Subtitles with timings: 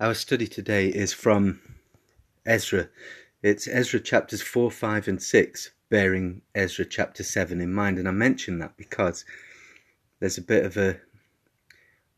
[0.00, 1.60] Our study today is from
[2.46, 2.88] Ezra.
[3.42, 7.98] It's Ezra chapters 4, 5, and 6, bearing Ezra chapter 7 in mind.
[7.98, 9.26] And I mention that because
[10.18, 10.96] there's a bit of a,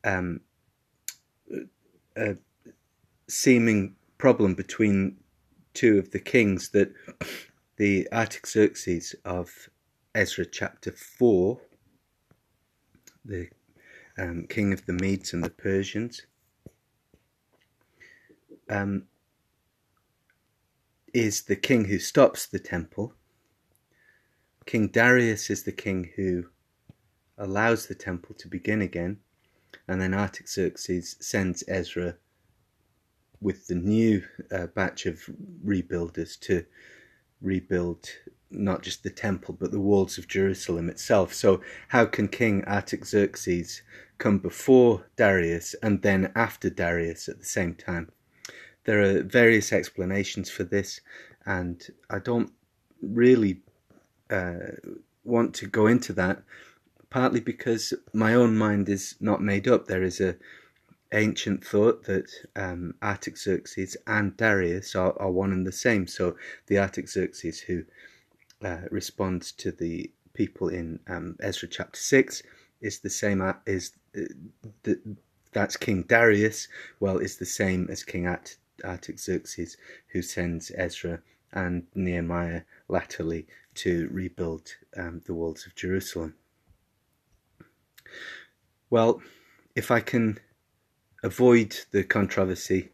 [0.05, 0.43] um,
[2.17, 2.37] a
[3.29, 5.17] seeming problem between
[5.75, 6.95] two of the kings that
[7.79, 9.69] the Artaxerxes of
[10.14, 11.61] Ezra chapter 4,
[13.25, 13.49] the
[14.17, 16.22] um, king of the Medes and the Persians,
[18.72, 19.04] um,
[21.13, 23.14] is the king who stops the temple.
[24.64, 26.46] King Darius is the king who
[27.36, 29.18] allows the temple to begin again.
[29.86, 32.16] And then Artaxerxes sends Ezra
[33.41, 35.28] with the new uh, batch of
[35.64, 36.64] rebuilders to
[37.41, 38.08] rebuild
[38.50, 41.34] not just the temple but the walls of Jerusalem itself.
[41.34, 43.83] So, how can King Artaxerxes
[44.19, 48.12] come before Darius and then after Darius at the same time?
[48.84, 51.00] There are various explanations for this,
[51.47, 52.52] and I don't
[53.00, 53.61] really
[54.30, 54.77] uh,
[55.25, 56.42] want to go into that.
[57.10, 59.86] Partly because my own mind is not made up.
[59.86, 60.36] There is a
[61.12, 66.06] ancient thought that um, Artaxerxes and Darius are, are one and the same.
[66.06, 66.36] So
[66.69, 67.84] the Artaxerxes who
[68.64, 72.42] uh, responds to the people in um, Ezra chapter six
[72.80, 74.22] is the same is uh,
[74.83, 74.98] the,
[75.53, 76.69] that's King Darius.
[76.98, 79.77] Well, is the same as King At, Artaxerxes,
[80.12, 81.20] who sends Ezra
[81.52, 86.34] and Nehemiah latterly to rebuild um, the walls of Jerusalem.
[88.91, 89.22] Well,
[89.75, 90.38] if I can
[91.22, 92.91] avoid the controversy,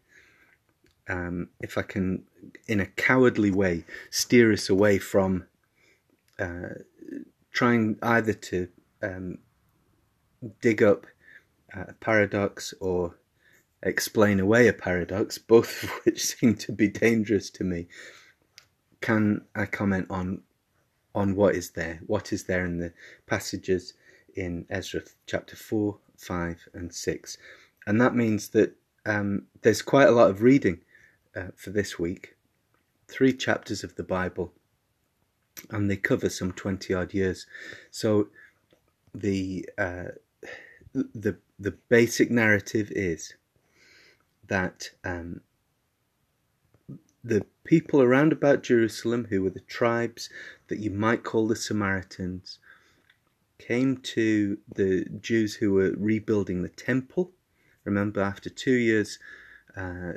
[1.07, 2.23] um, if I can,
[2.67, 5.45] in a cowardly way, steer us away from
[6.37, 6.75] uh,
[7.51, 8.69] trying either to
[9.01, 9.39] um,
[10.61, 11.05] dig up
[11.73, 13.15] a paradox or
[13.83, 17.87] explain away a paradox, both of which seem to be dangerous to me,
[19.01, 20.41] can I comment on
[21.15, 21.99] on what is there?
[22.05, 22.93] What is there in the
[23.25, 23.93] passages
[24.35, 27.37] in Ezra chapter four, five, and six?
[27.87, 28.75] And that means that
[29.05, 30.81] um, there's quite a lot of reading
[31.35, 32.35] uh, for this week.
[33.07, 34.53] Three chapters of the Bible,
[35.71, 37.47] and they cover some twenty odd years.
[37.89, 38.27] So
[39.15, 40.09] the uh,
[40.93, 43.33] the the basic narrative is
[44.49, 45.41] that um,
[47.23, 50.29] the people around about Jerusalem, who were the tribes
[50.67, 52.59] that you might call the Samaritans,
[53.57, 57.31] came to the Jews who were rebuilding the temple.
[57.83, 59.19] Remember, after two years,
[59.75, 60.13] uh,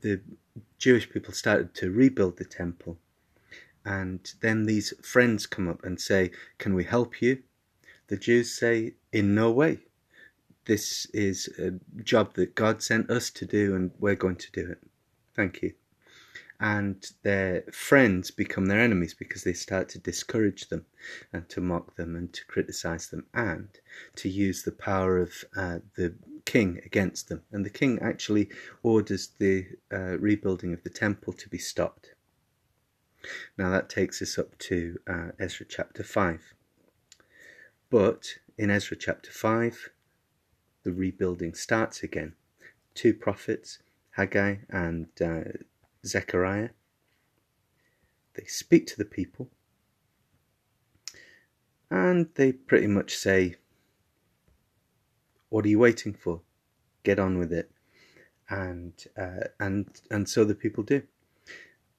[0.00, 0.20] the
[0.78, 2.98] Jewish people started to rebuild the temple.
[3.84, 7.42] And then these friends come up and say, Can we help you?
[8.08, 9.87] The Jews say, In no way
[10.68, 14.70] this is a job that God sent us to do, and we're going to do
[14.70, 14.78] it.
[15.34, 15.72] Thank you.
[16.60, 20.84] And their friends become their enemies because they start to discourage them
[21.32, 23.68] and to mock them and to criticize them and
[24.16, 26.14] to use the power of uh, the
[26.44, 27.42] king against them.
[27.50, 28.50] And the king actually
[28.82, 32.14] orders the uh, rebuilding of the temple to be stopped.
[33.56, 36.54] Now that takes us up to uh, Ezra chapter 5.
[37.88, 38.26] But
[38.58, 39.90] in Ezra chapter 5,
[40.88, 42.32] the rebuilding starts again.
[42.94, 43.78] Two prophets,
[44.12, 45.40] Haggai and uh,
[46.06, 46.70] Zechariah,
[48.32, 49.50] they speak to the people
[51.90, 53.56] and they pretty much say,
[55.50, 56.40] What are you waiting for?
[57.02, 57.70] Get on with it.
[58.48, 61.02] And uh, and and so the people do.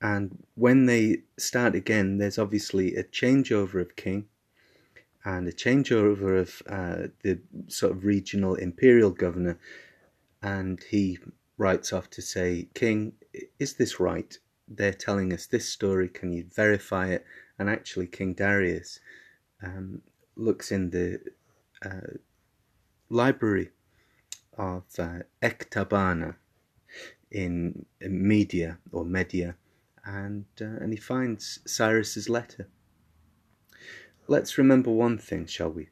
[0.02, 4.30] And when they start again, there's obviously a changeover of king
[5.26, 9.60] and a changeover of uh, the sort of regional imperial governor,
[10.42, 11.18] and he
[11.58, 13.14] writes off to say, King,
[13.60, 14.38] is this right?
[14.68, 16.08] They're telling us this story.
[16.08, 17.26] Can you verify it?
[17.58, 19.00] And actually, King Darius
[19.62, 20.02] um,
[20.36, 21.20] looks in the
[21.84, 22.16] uh,
[23.10, 23.70] library
[24.58, 26.36] of uh, Ecbatana
[27.32, 29.56] in Media or Media,
[30.06, 32.68] and uh, and he finds Cyrus's letter
[34.30, 35.90] let's remember one thing, shall we?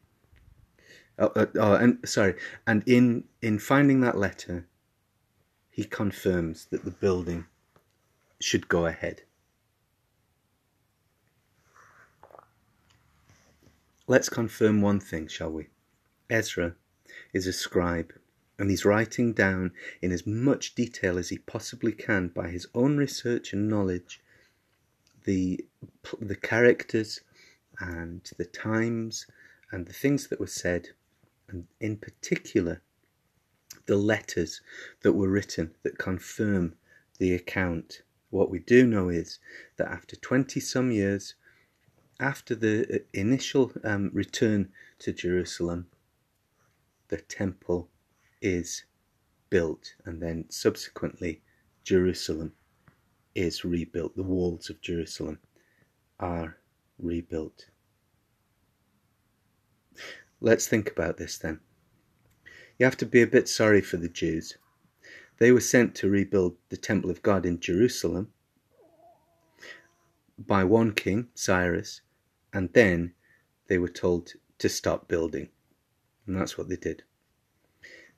[1.19, 2.35] Oh, uh, oh, and sorry,
[2.67, 4.67] and in in finding that letter,
[5.71, 7.45] he confirms that the building
[8.39, 9.23] should go ahead.
[14.05, 15.67] Let's confirm one thing, shall we?
[16.29, 16.75] Ezra
[17.33, 18.13] is a scribe,
[18.59, 22.97] and he's writing down in as much detail as he possibly can by his own
[22.97, 24.21] research and knowledge
[25.25, 25.65] the
[26.21, 27.21] the characters
[27.79, 29.27] and the times
[29.71, 30.89] and the things that were said,
[31.49, 32.81] and in particular,
[33.85, 34.61] the letters
[35.01, 36.75] that were written that confirm
[37.19, 38.01] the account.
[38.29, 39.39] What we do know is
[39.77, 41.35] that after 20 some years,
[42.19, 44.69] after the uh, initial um, return
[44.99, 45.87] to Jerusalem,
[47.09, 47.89] the temple
[48.41, 48.83] is
[49.49, 51.41] built, and then subsequently,
[51.83, 52.53] Jerusalem
[53.33, 54.15] is rebuilt.
[54.15, 55.39] The walls of Jerusalem
[56.19, 56.57] are
[56.99, 57.69] rebuilt.
[60.39, 61.59] Let's think about this then.
[62.77, 64.57] You have to be a bit sorry for the Jews.
[65.39, 68.31] They were sent to rebuild the temple of God in Jerusalem
[70.37, 72.01] by one king, Cyrus,
[72.53, 73.13] and then
[73.67, 75.49] they were told to stop building.
[76.25, 77.03] And that's what they did.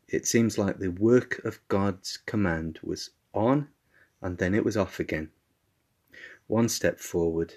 [0.08, 3.70] It seems like the work of God's command was on
[4.22, 5.30] and then it was off again.
[6.48, 7.54] One step forward,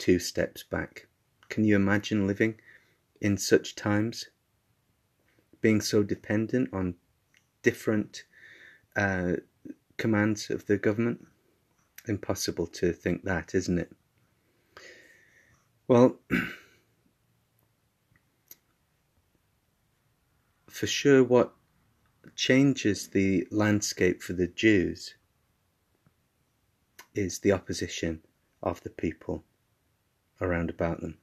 [0.00, 1.06] two steps back.
[1.50, 2.58] Can you imagine living
[3.20, 4.30] in such times?
[5.60, 6.94] Being so dependent on
[7.62, 8.24] different
[8.96, 9.34] uh,
[9.98, 11.26] commands of the government?
[12.08, 13.92] Impossible to think that, isn't it?
[15.86, 16.18] Well,
[20.70, 21.52] for sure, what
[22.34, 25.14] changes the landscape for the Jews
[27.14, 28.22] is the opposition
[28.62, 29.44] of the people
[30.40, 31.18] around about them.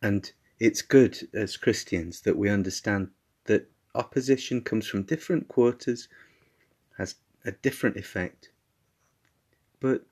[0.00, 3.10] And it's good as Christians that we understand
[3.44, 6.08] that opposition comes from different quarters,
[6.98, 8.50] has a different effect,
[9.80, 10.06] but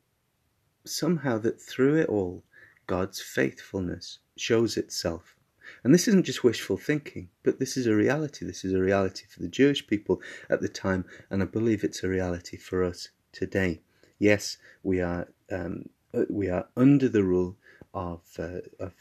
[0.84, 2.44] somehow that through it all,
[2.86, 5.36] God's faithfulness shows itself.
[5.84, 8.44] And this isn't just wishful thinking, but this is a reality.
[8.44, 12.02] This is a reality for the Jewish people at the time, and I believe it's
[12.02, 13.80] a reality for us today.
[14.18, 15.88] Yes, we are um,
[16.28, 17.56] we are under the rule
[17.94, 18.94] of uh, of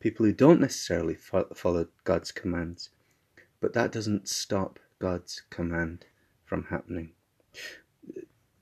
[0.00, 2.90] people who don't necessarily fo- follow God's commands,
[3.60, 6.06] but that doesn't stop God's command
[6.44, 7.12] from happening.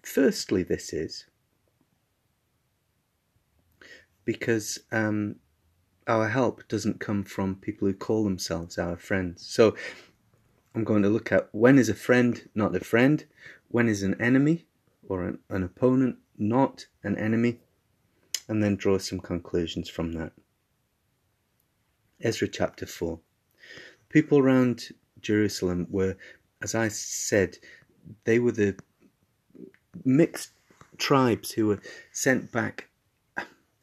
[0.02, 1.26] Firstly, this is
[4.24, 5.36] because um,
[6.06, 9.46] our help doesn't come from people who call themselves our friends.
[9.46, 9.74] So
[10.74, 13.24] I'm going to look at when is a friend not a friend,
[13.68, 14.66] when is an enemy
[15.08, 17.58] or an, an opponent not an enemy,
[18.48, 20.32] and then draw some conclusions from that.
[22.20, 23.20] Ezra chapter 4.
[24.08, 24.88] People around
[25.20, 26.16] Jerusalem were,
[26.62, 27.58] as I said,
[28.24, 28.76] they were the
[30.04, 30.52] mixed
[30.96, 31.80] tribes who were
[32.10, 32.88] sent back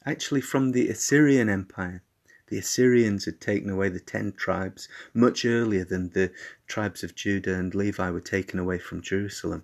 [0.05, 2.01] actually from the Assyrian Empire.
[2.47, 6.31] The Assyrians had taken away the ten tribes much earlier than the
[6.67, 9.63] tribes of Judah and Levi were taken away from Jerusalem.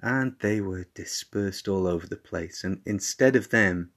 [0.00, 2.64] And they were dispersed all over the place.
[2.64, 3.90] And instead of them,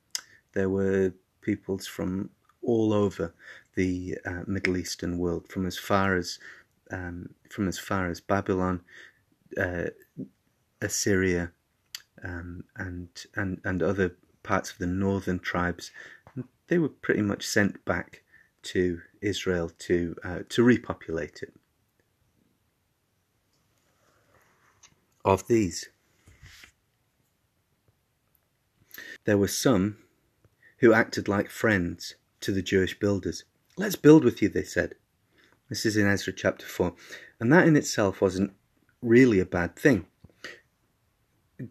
[0.54, 2.30] there were peoples from
[2.62, 3.34] all over
[3.76, 6.40] the uh, Middle Eastern world, from as far as
[6.92, 8.82] um, from as far as Babylon,
[9.58, 9.86] uh,
[10.82, 11.52] Assyria,
[12.24, 15.92] um, and and and other parts of the northern tribes
[16.68, 18.24] they were pretty much sent back
[18.62, 21.54] to Israel to uh, to repopulate it.
[25.24, 25.90] Of these,
[29.26, 29.98] there were some
[30.78, 33.44] who acted like friends to the Jewish builders.
[33.78, 34.96] Let's build with you, they said.
[35.70, 36.94] This is in Ezra chapter 4.
[37.40, 38.54] And that in itself wasn't
[39.02, 40.06] really a bad thing.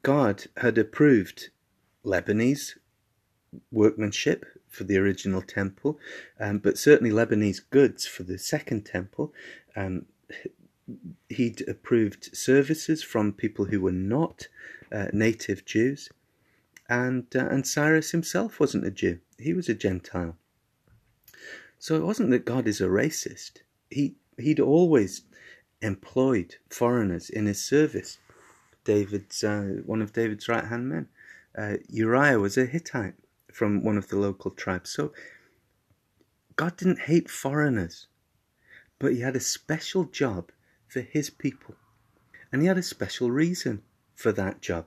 [0.02, 1.50] God had approved
[2.04, 2.74] Lebanese
[3.70, 5.98] workmanship for the original temple,
[6.38, 9.32] um, but certainly Lebanese goods for the second temple.
[9.74, 10.06] Um,
[11.28, 14.48] he'd approved services from people who were not
[14.92, 16.10] uh, native Jews,
[16.88, 20.36] and uh, and Cyrus himself wasn't a Jew; he was a Gentile.
[21.78, 23.58] So it wasn't that God is a racist.
[23.90, 25.22] He he'd always
[25.82, 28.18] employed foreigners in his service.
[28.84, 31.08] David's uh, one of David's right hand men.
[31.56, 33.14] Uh, Uriah was a Hittite
[33.52, 34.90] from one of the local tribes.
[34.90, 35.12] So
[36.56, 38.06] God didn't hate foreigners,
[38.98, 40.52] but He had a special job
[40.86, 41.74] for His people,
[42.52, 43.82] and He had a special reason
[44.14, 44.86] for that job.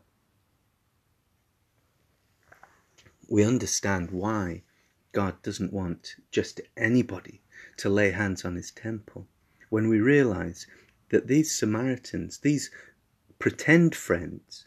[3.29, 4.63] We understand why
[5.11, 7.41] God doesn't want just anybody
[7.77, 9.27] to lay hands on His temple
[9.69, 10.65] when we realize
[11.09, 12.71] that these Samaritans, these
[13.37, 14.65] pretend friends,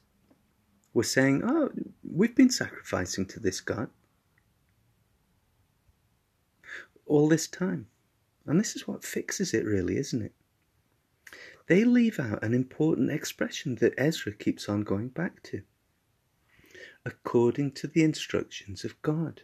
[0.94, 1.70] were saying, Oh,
[2.04, 3.90] we've been sacrificing to this God
[7.06, 7.88] all this time.
[8.46, 10.32] And this is what fixes it, really, isn't it?
[11.66, 15.62] They leave out an important expression that Ezra keeps on going back to
[17.04, 19.42] according to the instructions of God.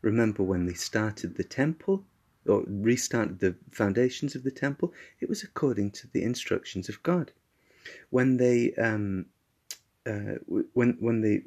[0.00, 2.04] Remember when they started the temple?
[2.46, 7.32] or restarted the foundations of the temple, it was according to the instructions of God.
[8.10, 9.26] When they um,
[10.06, 10.38] uh,
[10.72, 11.42] when when they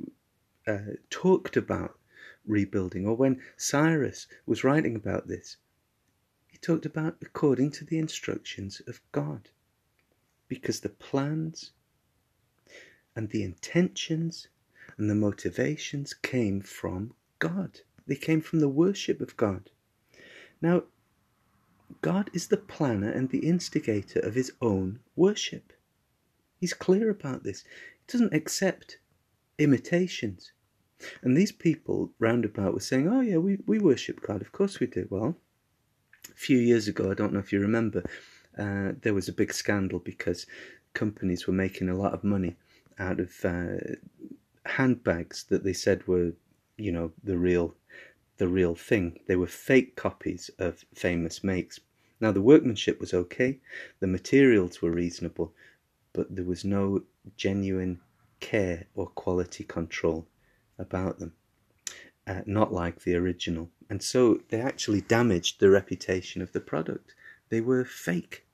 [0.72, 2.00] uh, talked about
[2.46, 5.58] rebuilding, or when Cyrus was writing about this,
[6.48, 9.50] he talked about according to the instructions of God,
[10.48, 11.72] because the plans
[13.16, 14.48] and the intentions
[14.98, 17.80] and the motivations came from God.
[18.08, 19.70] They came from the worship of God.
[20.62, 20.84] Now,
[22.02, 25.74] God is the planner and the instigator of his own worship.
[26.60, 27.64] He's clear about this.
[27.64, 29.00] He doesn't accept
[29.58, 30.52] imitations.
[31.22, 34.42] And these people roundabout were saying, Oh, yeah, we, we worship God.
[34.42, 35.08] Of course we do.
[35.10, 35.36] Well,
[36.30, 38.04] a few years ago, I don't know if you remember,
[38.58, 40.46] uh, there was a big scandal because
[40.94, 42.56] companies were making a lot of money
[42.98, 43.96] out of uh,
[44.65, 46.34] handbags that they said were,
[46.77, 47.75] you know, the real
[48.38, 49.19] the real thing.
[49.27, 51.79] They were fake copies of famous makes.
[52.19, 53.60] Now, the workmanship was okay,
[54.00, 55.53] the materials were reasonable,
[56.13, 57.03] but there was no
[57.38, 58.00] genuine
[58.39, 60.27] care or quality control
[60.77, 61.34] about them,
[62.27, 63.69] uh, not like the original.
[63.89, 67.13] And so they actually damaged the reputation of the product.
[67.50, 68.45] They were fake.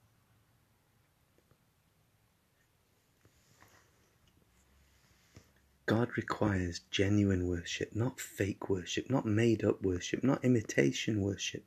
[5.91, 11.65] God requires genuine worship, not fake worship, not made up worship, not imitation worship.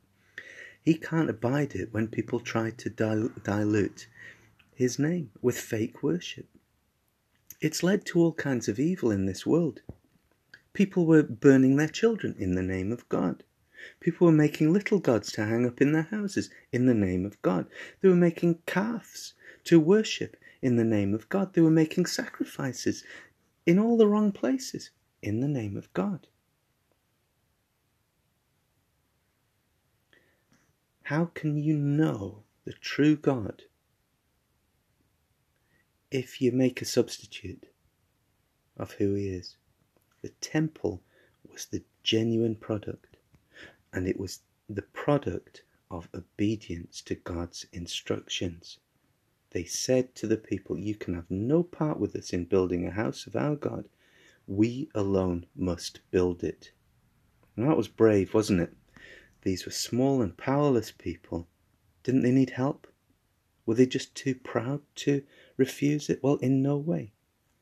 [0.81, 4.07] He can't abide it when people try to dilute
[4.73, 6.47] his name with fake worship.
[7.61, 9.81] It's led to all kinds of evil in this world.
[10.73, 13.43] People were burning their children in the name of God.
[13.99, 17.39] People were making little gods to hang up in their houses in the name of
[17.43, 17.67] God.
[18.01, 21.53] They were making calves to worship in the name of God.
[21.53, 23.03] They were making sacrifices
[23.65, 24.91] in all the wrong places
[25.21, 26.27] in the name of God.
[31.03, 33.63] How can you know the true God
[36.09, 37.67] if you make a substitute
[38.77, 39.57] of who He is?
[40.21, 41.03] The temple
[41.51, 43.17] was the genuine product,
[43.93, 48.79] and it was the product of obedience to God's instructions
[49.55, 52.91] they said to the people, You can have no part with us in building a
[52.91, 53.87] house of our God.
[54.47, 56.73] We alone must build it.
[57.55, 58.73] And that was brave, wasn't it?
[59.43, 61.47] These were small and powerless people.
[62.03, 62.85] Didn't they need help?
[63.65, 65.23] Were they just too proud to
[65.55, 66.21] refuse it?
[66.21, 67.13] Well, in no way.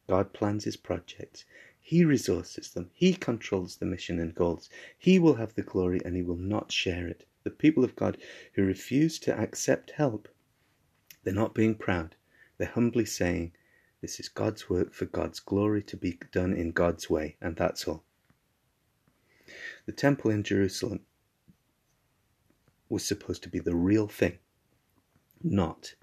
[0.07, 1.45] God plans his projects.
[1.79, 2.89] He resources them.
[2.95, 4.67] He controls the mission and goals.
[4.97, 7.27] He will have the glory and he will not share it.
[7.43, 8.17] The people of God
[8.53, 10.27] who refuse to accept help
[11.23, 12.15] they're not being proud.
[12.57, 13.53] They're humbly saying,
[14.01, 17.87] This is God's work for God's glory to be done in God's way, and that's
[17.87, 18.03] all.
[19.85, 21.01] The temple in Jerusalem
[22.89, 24.37] was supposed to be the real thing,
[25.41, 25.95] not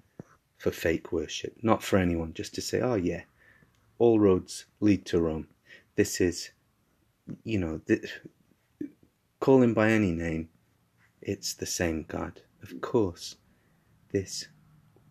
[0.57, 3.23] for fake worship, not for anyone just to say, oh, yeah,
[3.97, 5.47] all roads lead to Rome.
[5.95, 6.51] This is,
[7.43, 8.21] you know, th-
[9.39, 10.49] call him by any name,
[11.21, 12.41] it's the same God.
[12.61, 13.35] Of course,
[14.11, 14.47] this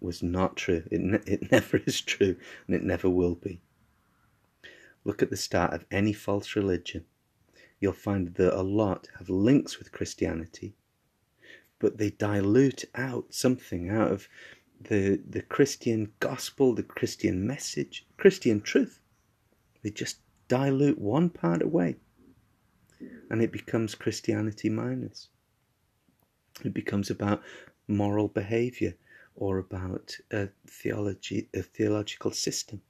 [0.00, 0.84] was not true.
[0.90, 3.60] It, ne- it never is true, and it never will be.
[5.04, 7.04] Look at the start of any false religion.
[7.80, 10.74] You'll find that a lot have links with Christianity,
[11.78, 14.28] but they dilute out something out of
[14.80, 19.00] the, the Christian gospel, the Christian message, Christian truth.
[19.82, 21.96] They just dilute one part away,
[23.30, 25.28] and it becomes Christianity minus.
[26.62, 27.42] It becomes about
[27.88, 28.94] moral behavior
[29.40, 32.82] or about a theology, a theological system.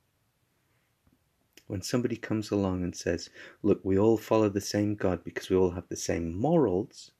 [1.69, 3.30] When somebody comes along and says,
[3.62, 7.12] "Look, we all follow the same God because we all have the same morals,"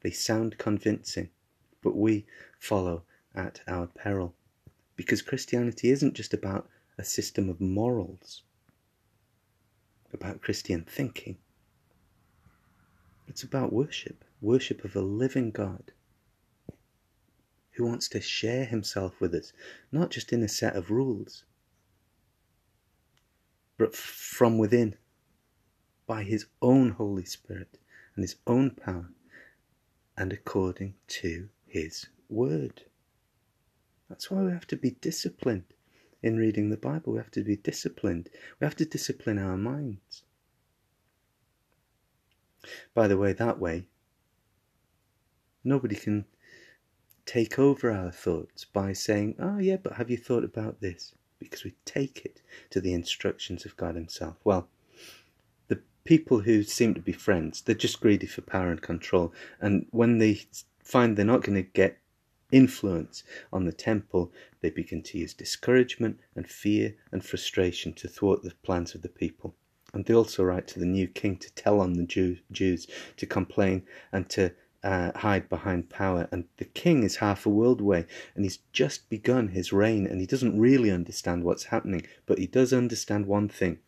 [0.00, 1.30] they sound convincing,
[1.82, 2.26] but we
[2.58, 4.34] follow at our peril,
[4.96, 6.68] because Christianity isn't just about
[6.98, 8.42] a system of morals,
[10.12, 11.38] about Christian thinking.
[13.28, 15.92] It's about worship, worship of a living God
[17.72, 19.52] who wants to share himself with us,
[19.90, 21.44] not just in a set of rules,
[23.78, 24.96] but from within,
[26.06, 27.78] by his own Holy Spirit
[28.14, 29.10] and his own power,
[30.16, 32.82] and according to his word.
[34.08, 35.64] That's why we have to be disciplined
[36.22, 37.14] in reading the Bible.
[37.14, 38.28] We have to be disciplined.
[38.60, 40.22] We have to discipline our minds.
[42.94, 43.88] By the way, that way,
[45.64, 46.26] nobody can
[47.26, 51.14] take over our thoughts by saying, Oh, yeah, but have you thought about this?
[51.38, 54.36] Because we take it to the instructions of God Himself.
[54.44, 54.68] Well,
[55.68, 59.32] the people who seem to be friends, they're just greedy for power and control.
[59.60, 60.42] And when they
[60.82, 61.98] find they're not going to get
[62.52, 68.42] influence on the temple, they begin to use discouragement and fear and frustration to thwart
[68.42, 69.54] the plans of the people.
[69.94, 72.86] And they also write to the new king to tell on the Jew, Jews,
[73.16, 74.52] to complain and to
[74.82, 76.28] uh, hide behind power.
[76.30, 80.20] And the king is half a world away, and he's just begun his reign, and
[80.20, 83.78] he doesn't really understand what's happening, but he does understand one thing.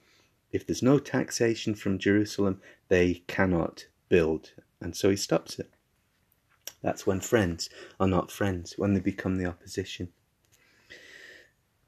[0.53, 4.53] If there's no taxation from Jerusalem, they cannot build.
[4.81, 5.71] And so he stops it.
[6.83, 10.11] That's when friends are not friends, when they become the opposition.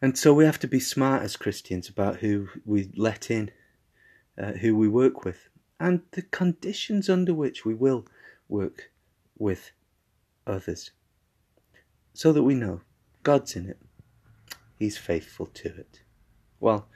[0.03, 3.51] And so we have to be smart as Christians about who we let in,
[4.37, 5.49] uh, who we work with,
[5.79, 8.07] and the conditions under which we will
[8.49, 8.91] work
[9.39, 9.73] with
[10.47, 10.91] others.
[12.15, 12.81] So that we know
[13.23, 13.79] God's in it,
[14.79, 16.01] He's faithful to it.
[16.61, 16.89] Well,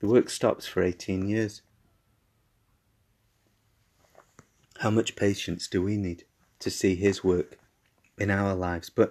[0.00, 1.62] the work stops for 18 years.
[4.78, 6.24] How much patience do we need?
[6.60, 7.58] to see His work
[8.18, 8.90] in our lives.
[8.90, 9.10] But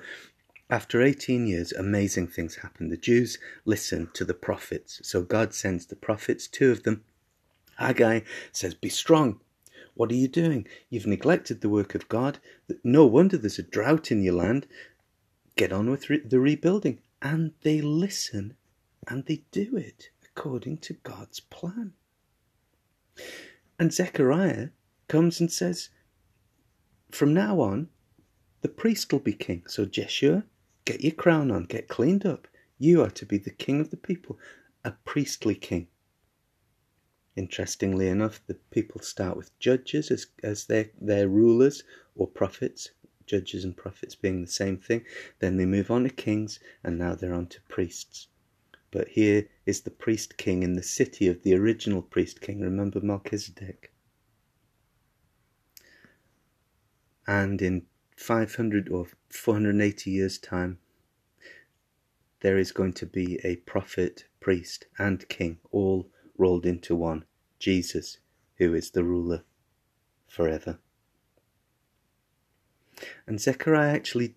[0.69, 2.89] after 18 years, amazing things happen.
[2.89, 4.99] The Jews listen to the prophets.
[5.03, 7.03] So God sends the prophets, two of them.
[7.77, 9.39] Haggai says, Be strong.
[9.93, 10.67] What are you doing?
[10.89, 12.39] You've neglected the work of God.
[12.83, 14.67] No wonder there's a drought in your land.
[15.55, 16.99] Get on with re- the rebuilding.
[17.21, 18.55] And they listen
[19.07, 21.93] and they do it according to God's plan.
[23.79, 24.69] And Zechariah
[25.07, 25.89] comes and says,
[27.11, 27.89] from now on,
[28.61, 29.63] the priest will be king.
[29.67, 30.43] So, Jeshua,
[30.85, 32.47] get your crown on, get cleaned up.
[32.77, 34.37] You are to be the king of the people,
[34.83, 35.87] a priestly king.
[37.37, 41.83] Interestingly enough, the people start with judges as, as their, their rulers
[42.15, 42.89] or prophets,
[43.25, 45.05] judges and prophets being the same thing.
[45.39, 48.27] Then they move on to kings, and now they're on to priests.
[48.91, 52.59] But here is the priest king in the city of the original priest king.
[52.59, 53.93] Remember Melchizedek?
[57.27, 60.79] and in 500 or 480 years' time,
[62.39, 67.25] there is going to be a prophet, priest, and king all rolled into one
[67.59, 68.17] Jesus,
[68.57, 69.43] who is the ruler
[70.27, 70.79] forever.
[73.25, 74.35] And Zechariah actually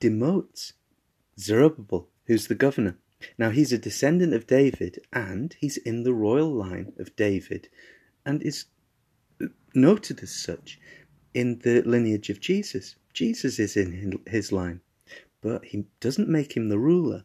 [0.00, 0.72] demotes
[1.38, 2.98] Zerubbabel, who's the governor.
[3.36, 7.68] Now, he's a descendant of David and he's in the royal line of David
[8.24, 8.66] and is
[9.74, 10.78] noted as such
[11.34, 12.96] in the lineage of Jesus.
[13.12, 14.80] Jesus is in his line,
[15.40, 17.24] but he doesn't make him the ruler.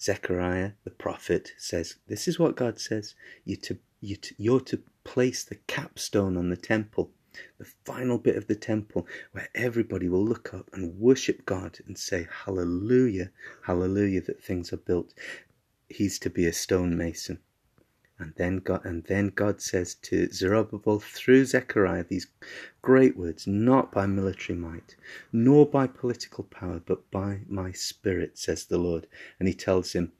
[0.00, 3.14] Zechariah, the prophet, says, This is what God says.
[3.44, 7.12] You're to, you're to, you're to place the capstone on the temple,
[7.58, 11.96] the final bit of the temple, where everybody will look up and worship God and
[11.96, 13.30] say, Hallelujah,
[13.62, 15.14] hallelujah, that things are built.
[15.88, 17.38] He's to be a stonemason.
[18.18, 22.28] And then God, and then God says to Zerubbabel through Zechariah these
[22.80, 24.96] great words, not by military might,
[25.32, 29.06] nor by political power, but by my spirit, says the Lord.
[29.38, 30.12] And he tells him,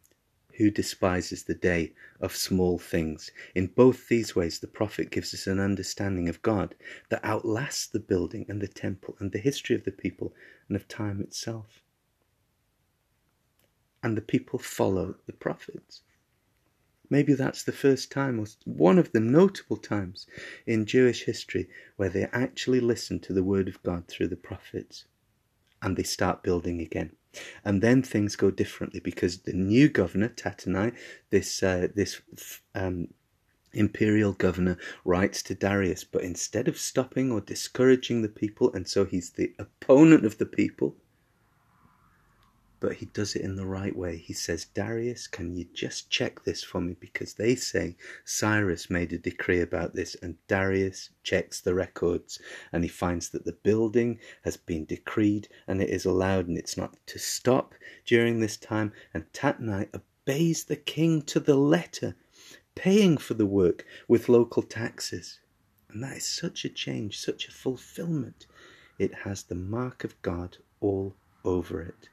[0.57, 3.31] who despises the day of small things.
[3.55, 6.75] In both these ways, the prophet gives us an understanding of God
[7.11, 10.33] that outlasts the building and the temple and the history of the people
[10.69, 11.83] and of time itself.
[14.03, 16.03] And the people follow the prophets.
[17.11, 20.27] Maybe that's the first time, or one of the notable times
[20.67, 25.05] in Jewish history where they actually listen to the word of God through the prophets
[25.83, 27.13] and they start building again.
[27.65, 30.95] And then things go differently because the new governor, Tattenai,
[31.31, 32.21] this, uh, this
[32.75, 33.09] um,
[33.73, 39.05] imperial governor, writes to Darius, but instead of stopping or discouraging the people, and so
[39.05, 40.97] he's the opponent of the people,
[42.81, 44.17] but he does it in the right way.
[44.17, 46.97] He says, Darius, can you just check this for me?
[46.99, 52.39] Because they say Cyrus made a decree about this, and Darius checks the records
[52.73, 56.77] and he finds that the building has been decreed and it is allowed and it's
[56.77, 58.93] not to stop during this time.
[59.13, 62.15] And Tatnai obeys the king to the letter,
[62.75, 65.41] paying for the work with local taxes.
[65.91, 68.47] And that is such a change, such a fulfillment.
[68.99, 72.09] It has the mark of God all over it.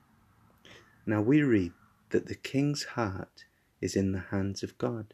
[1.05, 1.73] Now we read
[2.09, 3.45] that the king's heart
[3.81, 5.13] is in the hands of God.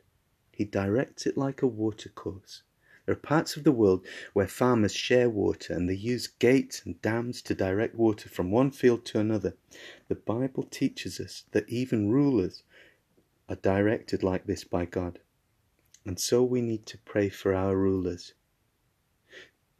[0.51, 2.63] He directs it like a watercourse.
[3.05, 7.01] There are parts of the world where farmers share water and they use gates and
[7.01, 9.55] dams to direct water from one field to another.
[10.09, 12.61] The Bible teaches us that even rulers
[13.47, 15.17] are directed like this by God.
[16.05, 18.33] And so we need to pray for our rulers.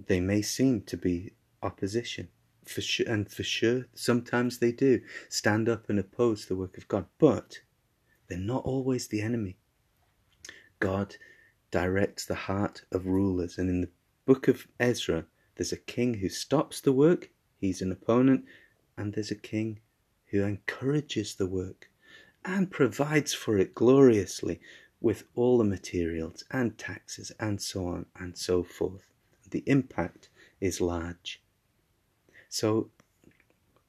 [0.04, 2.30] They may seem to be opposition,
[2.70, 6.88] for sure, and for sure, sometimes they do stand up and oppose the work of
[6.88, 7.60] God, but
[8.28, 9.58] they're not always the enemy.
[10.80, 11.16] God
[11.72, 13.90] directs the heart of rulers, and in the
[14.26, 18.46] book of Ezra, there's a king who stops the work, he's an opponent,
[18.98, 19.80] and there's a king
[20.28, 21.90] who encourages the work
[22.46, 24.60] and provides for it gloriously
[25.02, 29.06] with all the materials and taxes and so on and so forth.
[29.50, 30.30] The impact
[30.62, 31.42] is large.
[32.50, 32.90] So,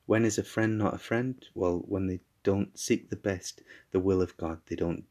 [0.04, 1.42] when is a friend not a friend?
[1.54, 5.04] Well, when they don't seek the best, the will of God, they don't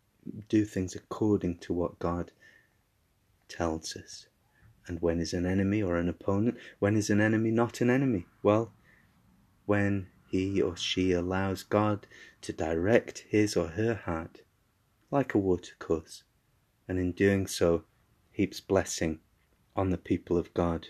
[0.47, 2.31] do things according to what God
[3.47, 4.27] tells us.
[4.85, 6.57] And when is an enemy or an opponent?
[6.77, 8.27] When is an enemy not an enemy?
[8.43, 8.71] Well,
[9.65, 12.05] when he or she allows God
[12.41, 14.41] to direct his or her heart
[15.09, 16.23] like a watercourse,
[16.87, 17.83] and in doing so
[18.31, 19.19] heaps blessing
[19.75, 20.87] on the people of God.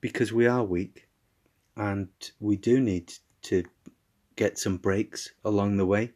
[0.00, 1.08] Because we are weak
[1.80, 2.08] and
[2.40, 3.64] we do need to
[4.36, 6.12] get some breaks along the way.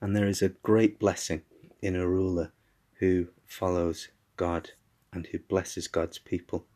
[0.00, 1.42] And there is a great blessing
[1.82, 2.52] in a ruler
[3.00, 4.70] who follows God
[5.12, 6.66] and who blesses God's people.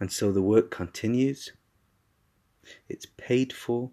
[0.00, 1.52] And so the work continues.
[2.88, 3.90] It's paid for.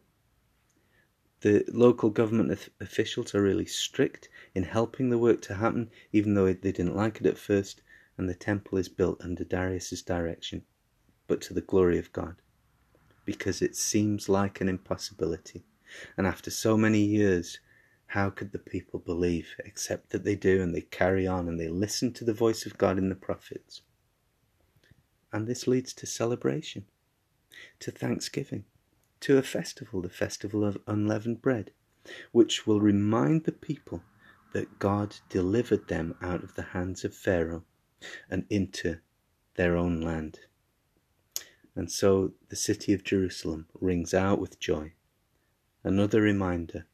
[1.42, 6.46] The local government officials are really strict in helping the work to happen, even though
[6.46, 7.82] they didn't like it at first.
[8.18, 10.64] And the temple is built under Darius's direction,
[11.30, 12.42] but to the glory of God,
[13.24, 15.64] because it seems like an impossibility.
[16.18, 17.60] And after so many years,
[18.08, 21.68] how could the people believe except that they do and they carry on and they
[21.68, 23.84] listen to the voice of God in the prophets?
[25.32, 26.86] And this leads to celebration,
[27.80, 28.66] to thanksgiving,
[29.20, 31.70] to a festival, the festival of unleavened bread,
[32.32, 34.02] which will remind the people
[34.54, 37.66] that God delivered them out of the hands of Pharaoh
[38.32, 38.98] and into
[39.54, 40.40] their own land.
[41.80, 44.92] And so the city of Jerusalem rings out with joy.
[45.82, 46.88] Another reminder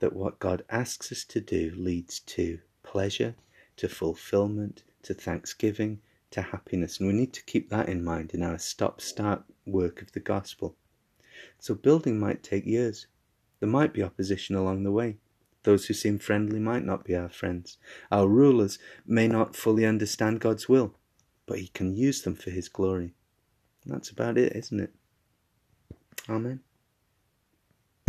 [0.00, 3.36] that what God asks us to do leads to pleasure,
[3.78, 7.00] to fulfillment, to thanksgiving, to happiness.
[7.00, 10.20] And we need to keep that in mind in our stop start work of the
[10.20, 10.76] gospel.
[11.58, 13.06] So building might take years.
[13.60, 15.16] There might be opposition along the way.
[15.62, 17.78] Those who seem friendly might not be our friends.
[18.12, 20.98] Our rulers may not fully understand God's will,
[21.46, 23.14] but He can use them for His glory.
[23.86, 24.94] That's about it, isn't it?
[26.28, 26.60] Amen.